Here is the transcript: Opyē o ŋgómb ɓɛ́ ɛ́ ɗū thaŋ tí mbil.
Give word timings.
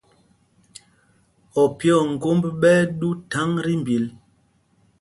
Opyē 1.61 1.91
o 1.99 2.01
ŋgómb 2.13 2.39
ɓɛ́ 2.61 2.75
ɛ́ 2.81 2.89
ɗū 2.99 3.09
thaŋ 3.31 3.49
tí 3.63 3.73
mbil. 3.81 4.05